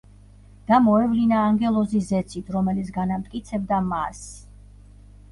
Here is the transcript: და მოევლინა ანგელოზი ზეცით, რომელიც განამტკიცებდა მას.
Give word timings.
და 0.69 0.77
მოევლინა 0.85 1.41
ანგელოზი 1.49 2.01
ზეცით, 2.07 2.49
რომელიც 2.55 2.89
განამტკიცებდა 2.95 3.83
მას. 3.91 4.23